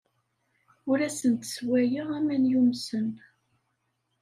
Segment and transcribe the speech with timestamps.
[0.89, 3.07] Ur asent-sswayeɣ aman yumsen.